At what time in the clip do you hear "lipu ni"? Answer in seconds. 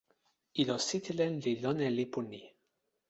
1.97-2.41